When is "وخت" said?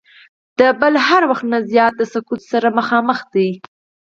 1.31-1.45